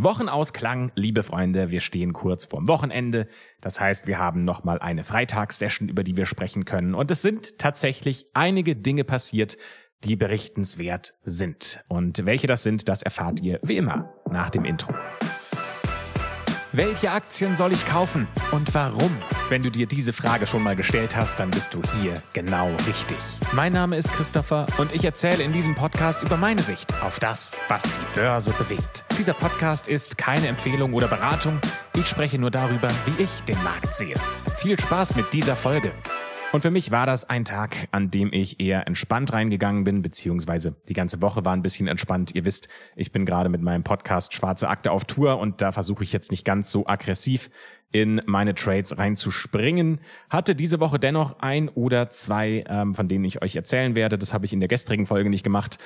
Wochenausklang, 0.00 0.92
liebe 0.94 1.24
Freunde, 1.24 1.72
wir 1.72 1.80
stehen 1.80 2.12
kurz 2.12 2.46
vorm 2.46 2.68
Wochenende. 2.68 3.26
Das 3.60 3.80
heißt, 3.80 4.06
wir 4.06 4.18
haben 4.18 4.44
nochmal 4.44 4.78
eine 4.78 5.02
Freitagssession, 5.02 5.88
über 5.88 6.04
die 6.04 6.16
wir 6.16 6.24
sprechen 6.24 6.64
können. 6.64 6.94
Und 6.94 7.10
es 7.10 7.20
sind 7.20 7.58
tatsächlich 7.58 8.26
einige 8.32 8.76
Dinge 8.76 9.02
passiert, 9.02 9.56
die 10.04 10.14
berichtenswert 10.14 11.10
sind. 11.24 11.84
Und 11.88 12.24
welche 12.24 12.46
das 12.46 12.62
sind, 12.62 12.88
das 12.88 13.02
erfahrt 13.02 13.40
ihr 13.42 13.58
wie 13.64 13.76
immer 13.76 14.14
nach 14.30 14.50
dem 14.50 14.64
Intro. 14.64 14.94
Welche 16.78 17.10
Aktien 17.10 17.56
soll 17.56 17.72
ich 17.72 17.84
kaufen 17.88 18.28
und 18.52 18.72
warum? 18.72 19.10
Wenn 19.48 19.62
du 19.62 19.68
dir 19.68 19.88
diese 19.88 20.12
Frage 20.12 20.46
schon 20.46 20.62
mal 20.62 20.76
gestellt 20.76 21.16
hast, 21.16 21.40
dann 21.40 21.50
bist 21.50 21.74
du 21.74 21.82
hier 21.98 22.14
genau 22.34 22.68
richtig. 22.86 23.16
Mein 23.50 23.72
Name 23.72 23.96
ist 23.96 24.08
Christopher 24.12 24.64
und 24.78 24.94
ich 24.94 25.04
erzähle 25.04 25.42
in 25.42 25.52
diesem 25.52 25.74
Podcast 25.74 26.22
über 26.22 26.36
meine 26.36 26.62
Sicht 26.62 27.02
auf 27.02 27.18
das, 27.18 27.50
was 27.66 27.82
die 27.82 28.14
Börse 28.14 28.52
bewegt. 28.52 29.02
Dieser 29.18 29.34
Podcast 29.34 29.88
ist 29.88 30.18
keine 30.18 30.46
Empfehlung 30.46 30.94
oder 30.94 31.08
Beratung. 31.08 31.60
Ich 31.94 32.06
spreche 32.06 32.38
nur 32.38 32.52
darüber, 32.52 32.86
wie 33.06 33.24
ich 33.24 33.30
den 33.48 33.60
Markt 33.64 33.96
sehe. 33.96 34.14
Viel 34.58 34.78
Spaß 34.78 35.16
mit 35.16 35.32
dieser 35.32 35.56
Folge. 35.56 35.90
Und 36.50 36.62
für 36.62 36.70
mich 36.70 36.90
war 36.90 37.04
das 37.04 37.28
ein 37.28 37.44
Tag, 37.44 37.88
an 37.90 38.10
dem 38.10 38.32
ich 38.32 38.58
eher 38.58 38.86
entspannt 38.86 39.34
reingegangen 39.34 39.84
bin, 39.84 40.00
beziehungsweise 40.00 40.76
die 40.88 40.94
ganze 40.94 41.20
Woche 41.20 41.44
war 41.44 41.52
ein 41.52 41.60
bisschen 41.60 41.88
entspannt. 41.88 42.34
Ihr 42.34 42.46
wisst, 42.46 42.68
ich 42.96 43.12
bin 43.12 43.26
gerade 43.26 43.50
mit 43.50 43.60
meinem 43.60 43.84
Podcast 43.84 44.32
Schwarze 44.32 44.68
Akte 44.68 44.90
auf 44.90 45.04
Tour 45.04 45.38
und 45.38 45.60
da 45.60 45.72
versuche 45.72 46.04
ich 46.04 46.12
jetzt 46.12 46.30
nicht 46.30 46.46
ganz 46.46 46.70
so 46.70 46.86
aggressiv 46.86 47.50
in 47.92 48.22
meine 48.24 48.54
Trades 48.54 48.96
reinzuspringen. 48.96 50.00
Hatte 50.30 50.54
diese 50.54 50.80
Woche 50.80 50.98
dennoch 50.98 51.38
ein 51.40 51.68
oder 51.68 52.08
zwei, 52.08 52.64
ähm, 52.66 52.94
von 52.94 53.08
denen 53.08 53.24
ich 53.24 53.42
euch 53.42 53.54
erzählen 53.54 53.94
werde. 53.94 54.16
Das 54.16 54.32
habe 54.32 54.46
ich 54.46 54.54
in 54.54 54.60
der 54.60 54.68
gestrigen 54.70 55.04
Folge 55.04 55.28
nicht 55.28 55.44
gemacht. 55.44 55.76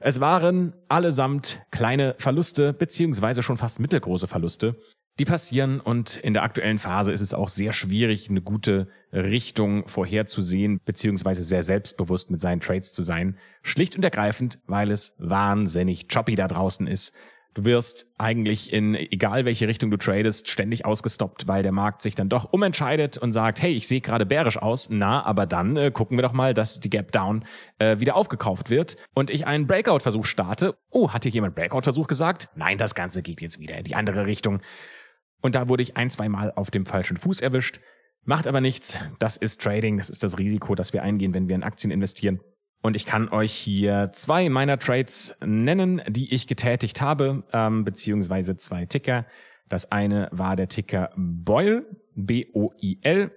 Es 0.00 0.20
waren 0.20 0.74
allesamt 0.88 1.60
kleine 1.72 2.14
Verluste, 2.18 2.72
beziehungsweise 2.72 3.42
schon 3.42 3.56
fast 3.56 3.80
mittelgroße 3.80 4.28
Verluste 4.28 4.76
die 5.18 5.24
passieren 5.24 5.80
und 5.80 6.16
in 6.16 6.32
der 6.32 6.42
aktuellen 6.42 6.78
Phase 6.78 7.12
ist 7.12 7.20
es 7.20 7.34
auch 7.34 7.48
sehr 7.48 7.72
schwierig, 7.72 8.28
eine 8.28 8.42
gute 8.42 8.88
Richtung 9.12 9.86
vorherzusehen, 9.86 10.80
beziehungsweise 10.84 11.44
sehr 11.44 11.62
selbstbewusst 11.62 12.30
mit 12.30 12.40
seinen 12.40 12.60
Trades 12.60 12.92
zu 12.92 13.02
sein. 13.02 13.38
Schlicht 13.62 13.94
und 13.96 14.02
ergreifend, 14.02 14.58
weil 14.66 14.90
es 14.90 15.14
wahnsinnig 15.18 16.08
choppy 16.08 16.34
da 16.34 16.48
draußen 16.48 16.88
ist. 16.88 17.14
Du 17.54 17.64
wirst 17.64 18.08
eigentlich 18.18 18.72
in 18.72 18.96
egal 18.96 19.44
welche 19.44 19.68
Richtung 19.68 19.92
du 19.92 19.96
tradest 19.96 20.50
ständig 20.50 20.84
ausgestoppt, 20.84 21.46
weil 21.46 21.62
der 21.62 21.70
Markt 21.70 22.02
sich 22.02 22.16
dann 22.16 22.28
doch 22.28 22.52
umentscheidet 22.52 23.16
und 23.16 23.30
sagt, 23.30 23.62
hey, 23.62 23.72
ich 23.72 23.86
sehe 23.86 24.00
gerade 24.00 24.26
bärisch 24.26 24.56
aus, 24.56 24.88
na, 24.90 25.24
aber 25.24 25.46
dann 25.46 25.76
äh, 25.76 25.92
gucken 25.92 26.18
wir 26.18 26.22
doch 26.22 26.32
mal, 26.32 26.52
dass 26.52 26.80
die 26.80 26.90
Gap 26.90 27.12
Down 27.12 27.44
äh, 27.78 28.00
wieder 28.00 28.16
aufgekauft 28.16 28.70
wird 28.70 28.96
und 29.14 29.30
ich 29.30 29.46
einen 29.46 29.68
Breakout-Versuch 29.68 30.24
starte. 30.24 30.74
Oh, 30.90 31.12
hat 31.12 31.22
hier 31.22 31.30
jemand 31.30 31.54
Breakout-Versuch 31.54 32.08
gesagt? 32.08 32.48
Nein, 32.56 32.76
das 32.76 32.96
Ganze 32.96 33.22
geht 33.22 33.40
jetzt 33.40 33.60
wieder 33.60 33.78
in 33.78 33.84
die 33.84 33.94
andere 33.94 34.26
Richtung. 34.26 34.60
Und 35.44 35.56
da 35.56 35.68
wurde 35.68 35.82
ich 35.82 35.94
ein, 35.98 36.08
zwei 36.08 36.30
Mal 36.30 36.52
auf 36.56 36.70
dem 36.70 36.86
falschen 36.86 37.18
Fuß 37.18 37.42
erwischt. 37.42 37.80
Macht 38.22 38.46
aber 38.46 38.62
nichts. 38.62 38.98
Das 39.18 39.36
ist 39.36 39.60
Trading. 39.60 39.98
Das 39.98 40.08
ist 40.08 40.22
das 40.22 40.38
Risiko, 40.38 40.74
das 40.74 40.94
wir 40.94 41.02
eingehen, 41.02 41.34
wenn 41.34 41.48
wir 41.48 41.54
in 41.54 41.62
Aktien 41.62 41.90
investieren. 41.90 42.40
Und 42.80 42.96
ich 42.96 43.04
kann 43.04 43.28
euch 43.28 43.52
hier 43.52 44.08
zwei 44.14 44.48
meiner 44.48 44.78
Trades 44.78 45.36
nennen, 45.44 46.00
die 46.08 46.32
ich 46.32 46.46
getätigt 46.46 47.02
habe, 47.02 47.44
ähm, 47.52 47.84
beziehungsweise 47.84 48.56
zwei 48.56 48.86
Ticker. 48.86 49.26
Das 49.68 49.92
eine 49.92 50.30
war 50.32 50.56
der 50.56 50.68
Ticker 50.68 51.10
Boil, 51.14 51.84
B-O-I-L. 52.14 53.30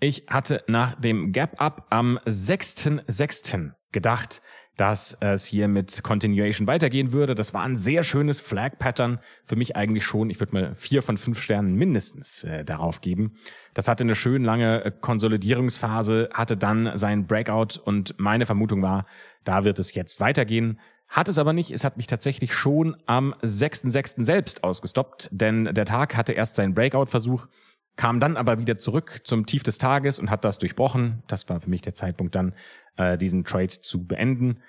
Ich 0.00 0.26
hatte 0.28 0.62
nach 0.66 1.00
dem 1.00 1.32
Gap 1.32 1.62
Up 1.62 1.86
am 1.88 2.18
6.6. 2.26 3.72
gedacht, 3.90 4.42
dass 4.78 5.18
es 5.20 5.44
hier 5.44 5.66
mit 5.66 6.04
Continuation 6.04 6.68
weitergehen 6.68 7.12
würde. 7.12 7.34
Das 7.34 7.52
war 7.52 7.64
ein 7.64 7.74
sehr 7.74 8.04
schönes 8.04 8.40
Flag-Pattern. 8.40 9.18
Für 9.42 9.56
mich 9.56 9.76
eigentlich 9.76 10.04
schon. 10.04 10.30
Ich 10.30 10.38
würde 10.38 10.54
mal 10.54 10.74
vier 10.76 11.02
von 11.02 11.16
fünf 11.16 11.42
Sternen 11.42 11.74
mindestens 11.74 12.44
äh, 12.44 12.64
darauf 12.64 13.00
geben. 13.00 13.34
Das 13.74 13.88
hatte 13.88 14.04
eine 14.04 14.14
schön 14.14 14.44
lange 14.44 14.84
äh, 14.84 14.92
Konsolidierungsphase, 14.92 16.30
hatte 16.32 16.56
dann 16.56 16.96
seinen 16.96 17.26
Breakout 17.26 17.80
und 17.84 18.14
meine 18.18 18.46
Vermutung 18.46 18.80
war, 18.80 19.04
da 19.42 19.64
wird 19.64 19.80
es 19.80 19.94
jetzt 19.94 20.20
weitergehen. 20.20 20.78
Hat 21.08 21.26
es 21.26 21.38
aber 21.38 21.52
nicht. 21.52 21.72
Es 21.72 21.82
hat 21.82 21.96
mich 21.96 22.06
tatsächlich 22.06 22.54
schon 22.54 22.96
am 23.06 23.34
6.6. 23.42 24.24
selbst 24.24 24.62
ausgestoppt, 24.62 25.28
denn 25.32 25.64
der 25.74 25.86
Tag 25.86 26.16
hatte 26.16 26.34
erst 26.34 26.54
seinen 26.54 26.74
Breakout-Versuch 26.74 27.48
kam 27.98 28.20
dann 28.20 28.36
aber 28.36 28.58
wieder 28.58 28.78
zurück 28.78 29.20
zum 29.24 29.44
Tief 29.44 29.64
des 29.64 29.76
Tages 29.76 30.18
und 30.18 30.30
hat 30.30 30.44
das 30.44 30.56
durchbrochen. 30.58 31.22
Das 31.26 31.48
war 31.48 31.60
für 31.60 31.68
mich 31.68 31.82
der 31.82 31.94
Zeitpunkt 31.94 32.34
dann, 32.34 32.54
äh, 32.96 33.18
diesen 33.18 33.44
Trade 33.44 33.80
zu 33.80 34.06
beenden. 34.06 34.60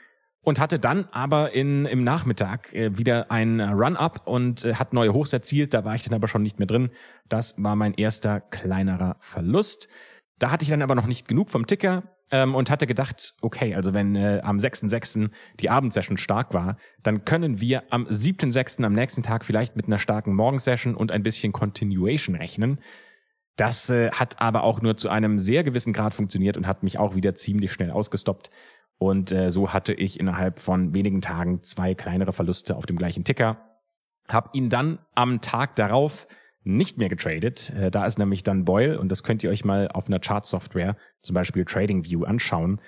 Und 0.41 0.59
hatte 0.59 0.79
dann 0.79 1.05
aber 1.11 1.53
in, 1.53 1.85
im 1.85 2.03
Nachmittag 2.03 2.73
äh, 2.73 2.97
wieder 2.97 3.29
ein 3.29 3.61
Run-Up 3.61 4.25
und 4.25 4.65
äh, 4.65 4.75
hat 4.75 4.93
neue 4.93 5.13
Hochs 5.13 5.31
erzielt. 5.31 5.73
Da 5.73 5.85
war 5.85 5.93
ich 5.93 6.03
dann 6.03 6.15
aber 6.15 6.27
schon 6.27 6.41
nicht 6.41 6.57
mehr 6.57 6.65
drin. 6.65 6.89
Das 7.27 7.53
war 7.61 7.75
mein 7.75 7.93
erster 7.93 8.39
kleinerer 8.39 9.17
Verlust. 9.19 9.89
Da 10.39 10.49
hatte 10.49 10.63
ich 10.63 10.69
dann 10.69 10.81
aber 10.81 10.95
noch 10.95 11.05
nicht 11.05 11.27
genug 11.27 11.51
vom 11.51 11.67
Ticker 11.67 12.03
ähm, 12.31 12.55
und 12.55 12.71
hatte 12.71 12.87
gedacht, 12.87 13.35
okay, 13.41 13.75
also 13.75 13.93
wenn 13.93 14.15
äh, 14.15 14.41
am 14.43 14.57
6.6. 14.57 15.29
die 15.59 15.69
Abendsession 15.69 16.17
stark 16.17 16.53
war, 16.55 16.77
dann 17.03 17.25
können 17.25 17.61
wir 17.61 17.83
am 17.91 18.07
7.6. 18.07 18.83
am 18.83 18.93
nächsten 18.93 19.21
Tag 19.21 19.45
vielleicht 19.45 19.75
mit 19.75 19.85
einer 19.85 19.99
starken 19.99 20.33
Morgensession 20.33 20.95
und 20.95 21.11
ein 21.11 21.21
bisschen 21.21 21.51
Continuation 21.51 22.35
rechnen. 22.35 22.79
Das 23.59 23.89
äh, 23.89 24.09
hat 24.11 24.39
aber 24.39 24.63
auch 24.63 24.81
nur 24.81 24.95
zu 24.95 25.09
einem 25.09 25.37
sehr 25.37 25.65
gewissen 25.65 25.91
Grad 25.91 26.13
funktioniert 26.13 26.55
und 26.55 26.65
hat 26.65 26.81
mich 26.81 26.97
auch 26.97 27.15
wieder 27.15 27.35
ziemlich 27.35 27.73
schnell 27.73 27.91
ausgestoppt. 27.91 28.49
Und 28.97 29.33
äh, 29.33 29.49
so 29.49 29.73
hatte 29.73 29.93
ich 29.93 30.17
innerhalb 30.17 30.59
von 30.59 30.93
wenigen 30.93 31.19
Tagen 31.19 31.61
zwei 31.61 31.93
kleinere 31.93 32.31
Verluste 32.31 32.77
auf 32.77 32.85
dem 32.85 32.95
gleichen 32.95 33.25
Ticker. 33.25 33.57
Hab 34.29 34.55
ihn 34.55 34.69
dann 34.69 34.99
am 35.13 35.41
Tag 35.41 35.75
darauf 35.75 36.25
nicht 36.63 36.97
mehr 36.97 37.09
getradet. 37.09 37.71
Äh, 37.71 37.91
da 37.91 38.05
ist 38.05 38.17
nämlich 38.17 38.43
dann 38.43 38.63
Boyle 38.63 38.97
und 38.97 39.11
das 39.11 39.23
könnt 39.23 39.43
ihr 39.43 39.49
euch 39.49 39.65
mal 39.65 39.89
auf 39.89 40.07
einer 40.07 40.19
Chart-Software, 40.19 40.95
zum 41.21 41.33
Beispiel 41.33 41.65
TradingView, 41.65 42.23
anschauen. 42.23 42.79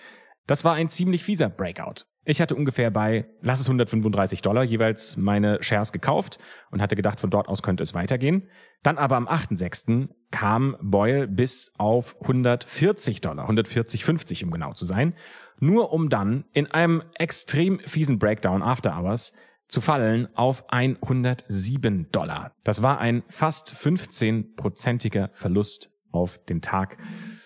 Das 0.48 0.64
war 0.64 0.76
ein 0.76 0.88
ziemlich 0.88 1.26
fieser 1.26 1.50
Breakout. 1.50 2.06
Ich 2.24 2.40
hatte 2.40 2.56
ungefähr 2.56 2.92
bei, 2.92 3.26
lass 3.42 3.59
es 3.59 3.68
135 3.68 4.44
Dollar 4.44 4.64
jeweils 4.64 5.18
meine 5.18 5.62
Shares 5.64 5.92
gekauft 5.92 6.38
und 6.70 6.80
hatte 6.80 6.96
gedacht, 6.96 7.20
von 7.20 7.32
dort 7.32 7.48
aus 7.48 7.64
könnte 7.64 7.82
es 7.82 7.96
weitergehen. 7.96 8.48
Dann 8.84 9.00
aber 9.00 9.16
am 9.16 9.28
8.6. 9.28 10.09
kam 10.30 10.78
Boyle 10.81 11.28
bis 11.28 11.74
auf 11.78 12.22
140 12.22 13.22
Dollar, 13.22 13.50
140,50 13.50 14.44
um 14.44 14.52
genau 14.52 14.74
zu 14.74 14.86
sein, 14.86 15.16
nur 15.60 15.92
um 15.92 16.10
dann 16.10 16.46
in 16.54 16.68
einem 16.68 17.02
extrem 17.16 17.80
fiesen 17.80 18.20
Breakdown 18.20 18.62
After 18.62 18.98
Hours 18.98 19.34
zu 19.68 19.81
fallen 19.81 20.28
auf 20.36 20.66
107 20.70 22.12
Dollar. 22.12 22.52
Das 22.64 22.84
war 22.84 23.00
ein 23.00 23.24
fast 23.30 23.74
15-prozentiger 23.74 25.30
Verlust 25.31 25.90
auf 26.12 26.40
den 26.46 26.62
Tag. 26.62 26.98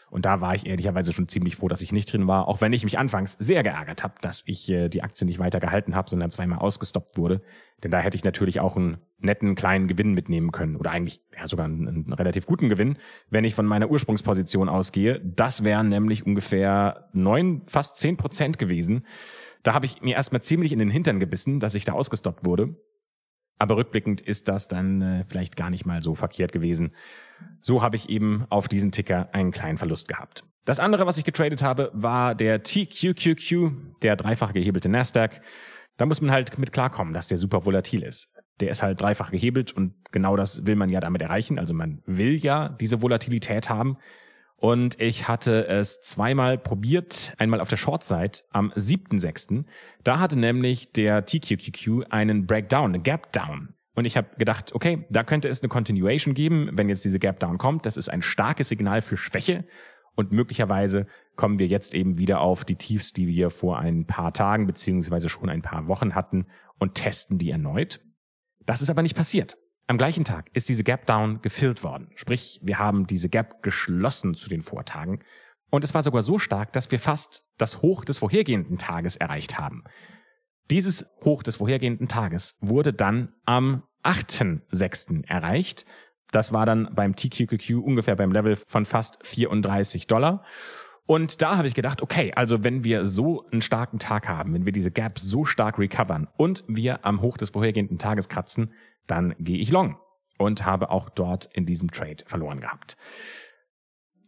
Und 0.10 0.26
da 0.26 0.42
war 0.42 0.56
ich 0.56 0.66
ehrlicherweise 0.66 1.14
schon 1.14 1.28
ziemlich 1.28 1.56
froh, 1.56 1.68
dass 1.68 1.82
ich 1.82 1.92
nicht 1.92 2.12
drin 2.12 2.28
war, 2.28 2.48
auch 2.48 2.62
wenn 2.62 2.74
ich 2.74 2.84
mich 2.84 2.98
anfangs 2.98 3.34
sehr 3.34 3.64
geärgert 3.64 4.04
habe, 4.04 4.16
dass 4.22 4.44
ich 4.46 4.70
äh, 4.70 4.90
die 4.90 5.04
Aktie 5.04 5.26
nicht 5.26 5.40
weiter 5.40 5.60
gehalten 5.60 5.96
habe, 5.96 6.10
sondern 6.10 6.32
zweimal 6.32 6.60
ausgestoppt 6.60 7.18
wurde. 7.18 7.42
Denn 7.84 7.92
da 7.92 8.00
hätte 8.00 8.16
ich 8.16 8.24
natürlich 8.24 8.60
auch 8.60 8.78
einen 8.78 8.98
netten 9.20 9.56
kleinen 9.56 9.88
Gewinn 9.88 10.14
mitnehmen 10.14 10.52
können 10.52 10.76
oder 10.76 10.92
eigentlich 10.92 11.22
ja 11.38 11.48
sogar 11.48 11.66
einen, 11.66 11.88
einen 11.88 12.14
relativ 12.14 12.46
guten 12.46 12.70
Gewinn, 12.70 12.98
wenn 13.30 13.44
ich 13.44 13.56
von 13.56 13.66
meiner 13.66 13.90
Ursprungsposition 13.90 14.70
ausgehe. 14.70 15.20
Das 15.24 15.64
wären 15.64 15.90
nämlich 15.90 16.26
ungefähr 16.26 17.10
neun, 17.14 17.64
fast 17.68 17.98
zehn 17.98 18.18
Prozent 18.18 18.58
gewesen. 18.58 19.06
Da 19.64 19.74
habe 19.74 19.86
ich 19.86 20.02
mir 20.02 20.16
erstmal 20.16 20.42
ziemlich 20.42 20.72
in 20.72 20.80
den 20.80 20.90
Hintern 20.90 21.20
gebissen, 21.20 21.60
dass 21.60 21.76
ich 21.76 21.86
da 21.86 21.94
ausgestoppt 21.94 22.46
wurde. 22.46 22.76
Aber 23.58 23.78
rückblickend 23.78 24.22
ist 24.22 24.48
das 24.48 24.68
dann 24.68 25.02
äh, 25.02 25.26
vielleicht 25.28 25.56
gar 25.56 25.70
nicht 25.70 25.86
mal 25.86 26.02
so 26.02 26.16
verkehrt 26.16 26.52
gewesen. 26.52 26.94
So 27.62 27.82
habe 27.82 27.96
ich 27.96 28.10
eben 28.10 28.46
auf 28.50 28.68
diesen 28.68 28.92
Ticker 28.92 29.30
einen 29.34 29.52
kleinen 29.52 29.78
Verlust 29.78 30.08
gehabt. 30.08 30.44
Das 30.66 30.80
andere, 30.80 31.06
was 31.06 31.18
ich 31.18 31.24
getradet 31.24 31.62
habe, 31.62 31.92
war 31.94 32.36
der 32.36 32.64
TQQQ, 32.64 34.02
der 34.02 34.16
dreifach 34.16 34.52
gehebelte 34.52 34.90
Nasdaq. 34.90 35.42
Da 35.98 36.06
muss 36.06 36.22
man 36.22 36.32
halt 36.32 36.58
mit 36.58 36.74
klarkommen, 36.74 37.14
dass 37.14 37.28
der 37.28 37.38
super 37.38 37.66
volatil 37.66 38.04
ist. 38.04 38.34
Der 38.60 38.70
ist 38.70 38.82
halt 38.82 39.00
dreifach 39.00 39.32
gehebelt 39.32 39.72
und 39.72 39.94
genau 40.12 40.36
das 40.36 40.66
will 40.66 40.76
man 40.76 40.90
ja 40.90 41.00
damit 41.00 41.22
erreichen. 41.22 41.60
Also 41.60 41.74
man 41.74 42.02
will 42.06 42.36
ja 42.36 42.70
diese 42.70 43.02
Volatilität 43.02 43.70
haben. 43.70 43.98
Und 44.66 45.00
ich 45.00 45.28
hatte 45.28 45.68
es 45.68 46.02
zweimal 46.02 46.58
probiert, 46.58 47.36
einmal 47.38 47.62
auf 47.62 47.70
der 47.70 47.78
Short-Side 47.78 48.40
am 48.50 48.72
7.6. 48.72 49.64
Da 50.04 50.18
hatte 50.20 50.40
nämlich 50.40 50.92
der 50.92 51.24
TQQQ 51.24 52.06
einen 52.10 52.48
Breakdown, 52.48 52.96
eine 52.96 53.00
Gap 53.00 53.32
Down. 53.32 53.76
Und 53.94 54.06
ich 54.06 54.18
habe 54.18 54.36
gedacht, 54.40 54.74
okay, 54.74 55.06
da 55.12 55.24
könnte 55.24 55.50
es 55.50 55.62
eine 55.62 55.70
Continuation 55.70 56.34
geben, 56.34 56.72
wenn 56.74 56.90
jetzt 56.90 57.06
diese 57.06 57.20
Gap 57.20 57.40
Down 57.42 57.60
kommt. 57.60 57.86
Das 57.86 57.96
ist 57.96 58.10
ein 58.10 58.24
starkes 58.24 58.70
Signal 58.70 59.02
für 59.02 59.18
Schwäche. 59.18 59.66
Und 60.16 60.32
möglicherweise 60.32 61.06
kommen 61.36 61.60
wir 61.60 61.68
jetzt 61.68 61.94
eben 61.94 62.18
wieder 62.18 62.42
auf 62.42 62.66
die 62.66 62.76
Tiefs, 62.76 63.14
die 63.14 63.28
wir 63.28 63.52
vor 63.52 63.78
ein 63.78 64.08
paar 64.08 64.34
Tagen 64.34 64.66
beziehungsweise 64.66 65.30
schon 65.30 65.52
ein 65.52 65.62
paar 65.62 65.88
Wochen 65.88 66.16
hatten 66.16 66.48
und 66.80 66.96
testen 66.96 67.38
die 67.38 67.52
erneut. 67.52 68.00
Das 68.66 68.82
ist 68.82 68.90
aber 68.90 69.04
nicht 69.04 69.16
passiert. 69.16 69.60
Am 69.88 69.98
gleichen 69.98 70.24
Tag 70.24 70.50
ist 70.54 70.68
diese 70.68 70.84
Gap 70.84 71.06
Down 71.06 71.42
gefüllt 71.42 71.84
worden. 71.84 72.10
Sprich, 72.16 72.60
wir 72.64 72.80
haben 72.80 73.06
diese 73.06 73.30
Gap 73.30 73.62
geschlossen 73.62 74.34
zu 74.34 74.50
den 74.50 74.64
Vortagen. 74.64 75.20
Und 75.70 75.84
es 75.84 75.94
war 75.94 76.02
sogar 76.02 76.24
so 76.24 76.40
stark, 76.40 76.74
dass 76.74 76.90
wir 76.92 77.00
fast 77.00 77.44
das 77.58 77.82
Hoch 77.82 78.04
des 78.04 78.18
vorhergehenden 78.18 78.78
Tages 78.78 79.16
erreicht 79.16 79.60
haben. 79.60 79.84
Dieses 80.72 81.06
Hoch 81.24 81.44
des 81.44 81.58
vorhergehenden 81.58 82.08
Tages 82.08 82.58
wurde 82.62 82.94
dann 82.94 83.34
am 83.46 83.84
8.6. 84.04 85.28
erreicht. 85.28 85.86
Das 86.32 86.52
war 86.52 86.66
dann 86.66 86.90
beim 86.96 87.16
TQQQ 87.16 87.84
ungefähr 87.84 88.16
beim 88.16 88.32
Level 88.32 88.56
von 88.56 88.86
fast 88.86 89.20
34 89.26 90.08
Dollar. 90.08 90.44
Und 91.08 91.42
da 91.42 91.58
habe 91.58 91.68
ich 91.68 91.76
gedacht, 91.76 92.02
okay, 92.02 92.34
also 92.36 92.64
wenn 92.64 92.84
wir 92.84 93.06
so 93.06 93.46
einen 93.52 93.62
starken 93.62 94.00
Tag 94.00 94.28
haben, 94.28 94.54
wenn 94.54 94.66
wir 94.66 94.74
diese 94.74 94.90
Gap 94.92 95.20
so 95.20 95.46
stark 95.46 95.78
recovern 95.78 96.28
und 96.36 96.64
wir 96.68 97.06
am 97.06 97.22
Hoch 97.22 97.38
des 97.38 97.52
vorhergehenden 97.52 98.00
Tages 98.00 98.28
kratzen, 98.28 98.74
dann 99.06 99.36
gehe 99.38 99.60
ich 99.60 99.72
long 99.72 99.98
und 100.40 100.66
habe 100.66 100.90
auch 100.90 101.10
dort 101.10 101.46
in 101.54 101.66
diesem 101.66 101.92
Trade 101.92 102.24
verloren 102.26 102.60
gehabt. 102.60 102.98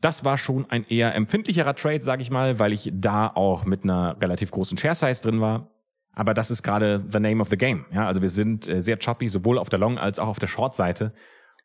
Das 0.02 0.24
war 0.24 0.38
schon 0.38 0.70
ein 0.70 0.86
eher 0.86 1.16
empfindlicherer 1.16 1.76
Trade, 1.76 2.04
sage 2.04 2.22
ich 2.22 2.30
mal, 2.30 2.60
weil 2.60 2.72
ich 2.72 2.92
da 2.94 3.28
auch 3.28 3.66
mit 3.66 3.84
einer 3.84 4.16
relativ 4.22 4.52
großen 4.52 4.78
Share 4.78 4.94
Size 4.94 5.22
drin 5.22 5.42
war. 5.42 5.72
Aber 6.14 6.36
das 6.36 6.52
ist 6.52 6.62
gerade 6.62 7.04
the 7.12 7.20
name 7.20 7.42
of 7.42 7.50
the 7.50 7.58
game. 7.58 7.86
Ja, 7.92 8.06
also 8.08 8.22
wir 8.22 8.30
sind 8.30 8.68
äh, 8.68 8.82
sehr 8.82 8.98
choppy, 8.98 9.28
sowohl 9.28 9.58
auf 9.58 9.70
der 9.70 9.80
Long- 9.80 9.98
als 9.98 10.20
auch 10.20 10.28
auf 10.28 10.40
der 10.40 10.48
Short-Seite 10.48 11.14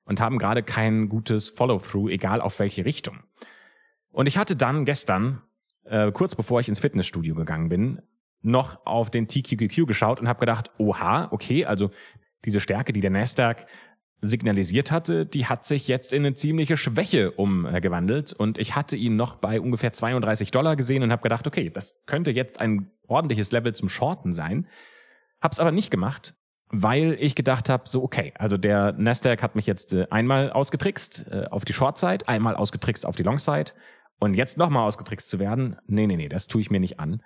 und 0.04 0.20
haben 0.20 0.38
gerade 0.38 0.62
kein 0.62 1.08
gutes 1.08 1.50
Follow-through, 1.50 2.08
egal 2.08 2.40
auf 2.40 2.58
welche 2.58 2.84
Richtung. 2.84 3.20
Und 4.12 4.26
ich 4.26 4.38
hatte 4.38 4.54
dann 4.56 4.84
gestern, 4.84 5.42
äh, 5.84 6.12
kurz 6.12 6.34
bevor 6.34 6.60
ich 6.60 6.68
ins 6.68 6.80
Fitnessstudio 6.80 7.34
gegangen 7.34 7.68
bin, 7.68 8.02
noch 8.42 8.84
auf 8.86 9.10
den 9.10 9.28
TQQQ 9.28 9.86
geschaut 9.86 10.20
und 10.20 10.28
habe 10.28 10.40
gedacht, 10.40 10.70
oha, 10.78 11.28
okay, 11.30 11.64
also 11.64 11.90
diese 12.44 12.60
Stärke, 12.60 12.92
die 12.92 13.00
der 13.00 13.10
Nasdaq 13.10 13.66
signalisiert 14.20 14.92
hatte, 14.92 15.26
die 15.26 15.46
hat 15.46 15.64
sich 15.64 15.88
jetzt 15.88 16.12
in 16.12 16.24
eine 16.24 16.34
ziemliche 16.34 16.76
Schwäche 16.76 17.32
umgewandelt 17.32 18.32
und 18.32 18.58
ich 18.58 18.76
hatte 18.76 18.96
ihn 18.96 19.16
noch 19.16 19.36
bei 19.36 19.60
ungefähr 19.60 19.92
32 19.92 20.52
Dollar 20.52 20.76
gesehen 20.76 21.02
und 21.02 21.10
habe 21.10 21.22
gedacht, 21.22 21.46
okay, 21.46 21.70
das 21.70 22.04
könnte 22.06 22.30
jetzt 22.30 22.60
ein 22.60 22.90
ordentliches 23.08 23.50
Level 23.50 23.74
zum 23.74 23.88
Shorten 23.88 24.32
sein. 24.32 24.68
Hab's 25.40 25.58
aber 25.58 25.72
nicht 25.72 25.90
gemacht, 25.90 26.34
weil 26.68 27.16
ich 27.18 27.34
gedacht 27.34 27.68
habe, 27.68 27.88
so 27.88 28.02
okay, 28.02 28.32
also 28.38 28.56
der 28.56 28.92
Nasdaq 28.92 29.42
hat 29.42 29.56
mich 29.56 29.66
jetzt 29.66 29.92
äh, 29.92 30.06
einmal 30.10 30.52
ausgetrickst 30.52 31.26
äh, 31.30 31.46
auf 31.50 31.64
die 31.64 31.72
Short-Side, 31.72 32.28
einmal 32.28 32.54
ausgetrickst 32.54 33.04
auf 33.04 33.16
die 33.16 33.24
Long-Side 33.24 33.72
und 34.22 34.34
jetzt 34.34 34.56
nochmal 34.56 34.86
ausgetrickst 34.86 35.28
zu 35.28 35.40
werden, 35.40 35.74
nee, 35.88 36.06
nee, 36.06 36.14
nee, 36.14 36.28
das 36.28 36.46
tue 36.46 36.60
ich 36.60 36.70
mir 36.70 36.78
nicht 36.78 37.00
an. 37.00 37.24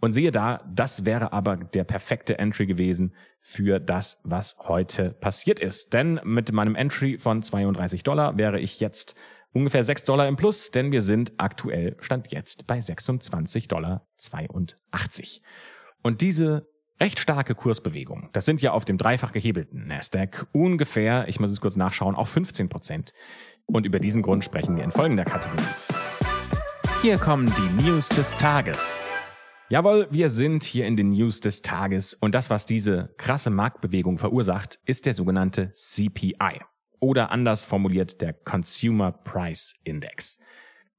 Und 0.00 0.12
sehe 0.12 0.30
da, 0.30 0.62
das 0.72 1.04
wäre 1.04 1.32
aber 1.32 1.56
der 1.56 1.82
perfekte 1.82 2.38
Entry 2.38 2.66
gewesen 2.66 3.16
für 3.40 3.80
das, 3.80 4.20
was 4.22 4.56
heute 4.60 5.10
passiert 5.10 5.58
ist. 5.58 5.92
Denn 5.92 6.20
mit 6.22 6.52
meinem 6.52 6.76
Entry 6.76 7.18
von 7.18 7.42
32 7.42 8.04
Dollar 8.04 8.36
wäre 8.36 8.60
ich 8.60 8.78
jetzt 8.78 9.16
ungefähr 9.52 9.82
6 9.82 10.04
Dollar 10.04 10.28
im 10.28 10.36
Plus, 10.36 10.70
denn 10.70 10.92
wir 10.92 11.02
sind 11.02 11.32
aktuell, 11.38 11.96
stand 11.98 12.30
jetzt 12.30 12.68
bei 12.68 12.80
26 12.80 13.66
Dollar 13.66 14.06
82. 14.14 15.42
Und 16.04 16.20
diese 16.20 16.68
recht 17.00 17.18
starke 17.18 17.56
Kursbewegung, 17.56 18.30
das 18.34 18.44
sind 18.44 18.62
ja 18.62 18.70
auf 18.70 18.84
dem 18.84 18.98
dreifach 18.98 19.32
gehebelten 19.32 19.88
Nasdaq 19.88 20.46
ungefähr, 20.52 21.26
ich 21.26 21.40
muss 21.40 21.50
es 21.50 21.60
kurz 21.60 21.74
nachschauen, 21.74 22.14
auch 22.14 22.28
15 22.28 22.68
Prozent. 22.68 23.14
Und 23.64 23.84
über 23.84 23.98
diesen 23.98 24.22
Grund 24.22 24.44
sprechen 24.44 24.76
wir 24.76 24.84
in 24.84 24.92
folgender 24.92 25.24
Kategorie. 25.24 25.66
Hier 27.06 27.18
kommen 27.18 27.46
die 27.46 27.84
News 27.84 28.08
des 28.08 28.34
Tages. 28.34 28.96
Jawohl, 29.68 30.08
wir 30.10 30.28
sind 30.28 30.64
hier 30.64 30.88
in 30.88 30.96
den 30.96 31.10
News 31.10 31.38
des 31.38 31.62
Tages 31.62 32.14
und 32.14 32.34
das, 32.34 32.50
was 32.50 32.66
diese 32.66 33.14
krasse 33.16 33.50
Marktbewegung 33.50 34.18
verursacht, 34.18 34.80
ist 34.86 35.06
der 35.06 35.14
sogenannte 35.14 35.70
CPI 35.70 36.62
oder 36.98 37.30
anders 37.30 37.64
formuliert 37.64 38.20
der 38.22 38.32
Consumer 38.32 39.12
Price 39.12 39.76
Index. 39.84 40.40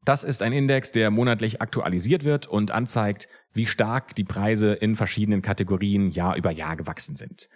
Das 0.05 0.23
ist 0.23 0.41
ein 0.43 0.53
Index, 0.53 0.93
der 0.93 1.11
monatlich 1.11 1.61
aktualisiert 1.61 2.23
wird 2.23 2.47
und 2.47 2.71
anzeigt, 2.71 3.27
wie 3.51 3.65
stark 3.65 4.15
die 4.15 4.23
Preise 4.23 4.75
in 4.75 4.95
verschiedenen 4.95 5.41
Kategorien 5.41 6.11
Jahr 6.11 6.37
über 6.37 6.51
Jahr 6.51 6.77
gewachsen 6.77 7.17
sind. 7.17 7.49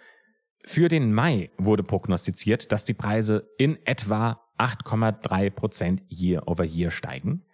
Für 0.62 0.90
den 0.90 1.14
Mai 1.14 1.48
wurde 1.56 1.84
prognostiziert, 1.84 2.70
dass 2.70 2.84
die 2.84 2.92
Preise 2.92 3.48
in 3.56 3.78
etwa 3.86 4.42
8,3 4.58 5.48
Prozent 5.48 6.02
year 6.10 6.46
over 6.46 6.64
year 6.64 6.90
steigen 6.90 7.46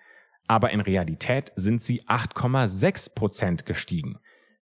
aber 0.48 0.70
in 0.70 0.80
Realität 0.80 1.52
sind 1.54 1.82
sie 1.82 2.02
8,6 2.04 3.14
Prozent 3.14 3.66
gestiegen. 3.66 4.18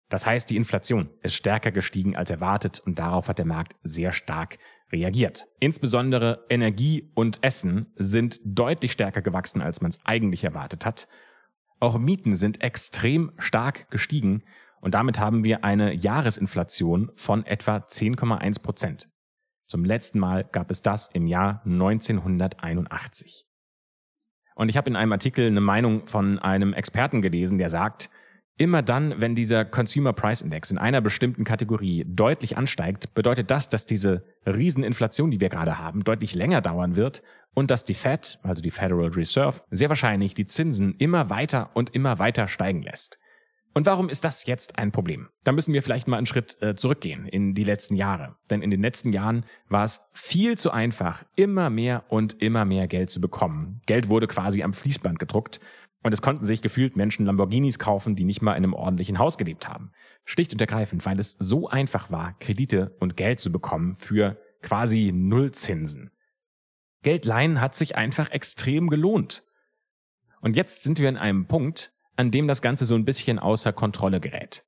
Das 0.09 0.27
heißt, 0.27 0.51
die 0.51 0.57
Inflation 0.57 1.11
ist 1.23 1.35
stärker 1.35 1.73
gestiegen 1.73 2.15
als 2.17 2.31
erwartet 2.31 2.81
und 2.85 2.99
darauf 2.99 3.29
hat 3.29 3.39
der 3.39 3.47
Markt 3.47 3.75
sehr 3.83 4.13
stark 4.13 4.59
reagiert. 4.93 5.47
Insbesondere 5.59 6.45
Energie 6.49 7.11
und 7.15 7.39
Essen 7.43 7.93
sind 7.97 8.39
deutlich 8.45 8.93
stärker 8.93 9.23
gewachsen, 9.23 9.61
als 9.61 9.81
man 9.81 9.91
es 9.91 10.05
eigentlich 10.05 10.45
erwartet 10.45 10.87
hat. 10.87 11.09
Auch 11.81 11.99
Mieten 11.99 12.37
sind 12.37 12.63
extrem 12.63 13.33
stark 13.39 13.91
gestiegen 13.91 14.45
und 14.81 14.95
damit 14.95 15.19
haben 15.19 15.43
wir 15.43 15.65
eine 15.65 15.93
Jahresinflation 15.93 17.11
von 17.17 17.45
etwa 17.45 17.79
10,1 17.79 18.63
Prozent. 18.63 19.09
Zum 19.67 19.85
letzten 19.85 20.21
Mal 20.21 20.45
gab 20.45 20.71
es 20.71 20.83
das 20.83 21.09
im 21.13 21.27
Jahr 21.27 21.63
1981. 21.65 23.47
Und 24.57 24.71
ich 24.71 24.77
habe 24.77 24.89
in 24.91 24.97
einem 24.97 25.13
Artikel 25.13 25.47
eine 25.47 25.61
Meinung 25.61 26.07
von 26.07 26.39
einem 26.39 26.73
Experten 26.73 27.21
gelesen, 27.21 27.59
der 27.59 27.71
sagt, 27.71 28.09
immer 28.57 28.81
dann, 28.81 29.21
wenn 29.21 29.35
dieser 29.35 29.67
Consumer 29.67 30.15
Price 30.15 30.41
Index 30.41 30.71
in 30.71 30.79
einer 30.79 31.03
bestimmten 31.03 31.45
Kategorie 31.45 32.07
deutlich 32.09 32.57
ansteigt, 32.57 33.13
bedeutet 33.15 33.51
das, 33.51 33.69
dass 33.69 33.85
diese 33.85 34.25
Rieseninflation, 34.47 35.31
die 35.31 35.43
wir 35.43 35.51
gerade 35.51 35.79
haben, 35.79 36.05
deutlich 36.05 36.35
länger 36.35 36.63
dauern 36.63 36.97
wird 36.97 37.23
und 37.55 37.71
dass 37.71 37.85
die 37.85 37.93
Fed, 37.93 38.39
also 38.43 38.63
die 38.63 38.71
Federal 38.71 39.09
Reserve, 39.09 39.61
sehr 39.71 39.91
wahrscheinlich 39.91 40.33
die 40.33 40.47
Zinsen 40.47 40.95
immer 40.95 41.29
weiter 41.29 41.71
und 41.75 41.95
immer 41.95 42.19
weiter 42.19 42.49
steigen 42.49 42.81
lässt. 42.81 43.19
Und 43.77 43.85
warum 43.85 44.09
ist 44.09 44.25
das 44.25 44.47
jetzt 44.47 44.79
ein 44.79 44.91
Problem? 44.91 45.29
Da 45.45 45.53
müssen 45.53 45.75
wir 45.75 45.83
vielleicht 45.83 46.09
mal 46.09 46.17
einen 46.17 46.25
Schritt 46.25 46.57
äh, 46.63 46.77
zurückgehen 46.77 47.27
in 47.27 47.53
die 47.53 47.63
letzten 47.63 47.95
Jahre. 47.95 48.37
Denn 48.49 48.63
in 48.63 48.71
den 48.71 48.81
letzten 48.81 49.13
Jahren 49.13 49.45
war 49.69 49.85
es 49.85 50.01
viel 50.15 50.57
zu 50.57 50.71
einfach, 50.71 51.27
immer 51.35 51.69
mehr 51.69 52.05
und 52.09 52.41
immer 52.41 52.65
mehr 52.65 52.89
Geld 52.89 53.11
zu 53.11 53.21
bekommen. 53.21 53.83
Geld 53.85 54.09
wurde 54.09 54.29
quasi 54.29 54.63
am 54.63 54.73
Fließband 54.73 55.19
gedruckt. 55.19 55.61
Und 56.03 56.15
es 56.15 56.23
konnten 56.23 56.43
sich 56.43 56.63
gefühlt 56.63 56.97
Menschen 56.97 57.27
Lamborghinis 57.27 57.79
kaufen, 57.79 58.17
die 58.17 58.25
nicht 58.25 58.41
mal 58.41 58.53
in 58.53 58.65
einem 58.65 58.73
ordentlichen 58.73 59.19
Haus 59.19 59.37
gelebt 59.37 59.69
haben. 59.69 59.93
Schlicht 60.25 60.55
und 60.55 60.61
ergreifend, 60.63 61.05
weil 61.05 61.21
es 61.21 61.37
so 61.39 61.69
einfach 61.69 62.11
war, 62.11 62.33
Kredite 62.39 62.97
und 62.99 63.19
Geld 63.19 63.41
zu 63.41 63.53
bekommen 63.53 63.95
für 63.95 64.39
quasi 64.63 65.13
Nullzinsen. 65.15 66.13
Geld 67.03 67.27
leihen 67.27 67.61
hat 67.61 67.75
sich 67.75 67.95
einfach 67.95 68.31
extrem 68.31 68.89
gelohnt. 68.89 69.43
Und 70.41 70.57
jetzt 70.57 70.83
sind 70.83 70.99
wir 70.99 71.11
in 71.11 71.19
einem 71.19 71.47
Punkt, 71.47 71.93
an 72.17 72.31
dem 72.31 72.49
das 72.49 72.63
Ganze 72.63 72.87
so 72.87 72.95
ein 72.95 73.05
bisschen 73.05 73.39
außer 73.39 73.73
Kontrolle 73.73 74.21
gerät. 74.21 74.65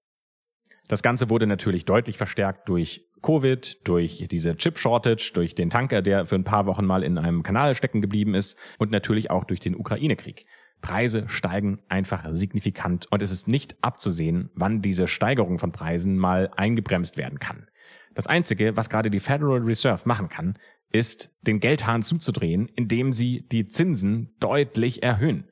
Das 0.88 1.02
Ganze 1.02 1.28
wurde 1.28 1.46
natürlich 1.46 1.84
deutlich 1.84 2.16
verstärkt 2.16 2.68
durch 2.68 3.06
Covid, 3.22 3.86
durch 3.86 4.26
diese 4.30 4.56
Chip-Shortage, 4.56 5.32
durch 5.34 5.54
den 5.54 5.70
Tanker, 5.70 6.02
der 6.02 6.24
für 6.24 6.36
ein 6.36 6.44
paar 6.44 6.66
Wochen 6.66 6.86
mal 6.86 7.02
in 7.02 7.18
einem 7.18 7.42
Kanal 7.42 7.74
stecken 7.74 8.00
geblieben 8.00 8.34
ist 8.34 8.58
und 8.78 8.90
natürlich 8.90 9.30
auch 9.30 9.44
durch 9.44 9.60
den 9.60 9.76
Ukraine-Krieg. 9.76 10.46
Preise 10.80 11.28
steigen 11.28 11.80
einfach 11.88 12.24
signifikant 12.30 13.10
und 13.10 13.20
es 13.20 13.32
ist 13.32 13.48
nicht 13.48 13.76
abzusehen, 13.82 14.50
wann 14.54 14.80
diese 14.80 15.08
Steigerung 15.08 15.58
von 15.58 15.72
Preisen 15.72 16.16
mal 16.16 16.50
eingebremst 16.56 17.16
werden 17.16 17.38
kann. 17.40 17.68
Das 18.14 18.26
Einzige, 18.26 18.76
was 18.76 18.88
gerade 18.88 19.10
die 19.10 19.20
Federal 19.20 19.58
Reserve 19.58 20.02
machen 20.06 20.28
kann, 20.28 20.58
ist, 20.90 21.36
den 21.42 21.60
Geldhahn 21.60 22.02
zuzudrehen, 22.02 22.68
indem 22.74 23.12
sie 23.12 23.46
die 23.48 23.66
Zinsen 23.66 24.34
deutlich 24.40 25.02
erhöhen. 25.02 25.50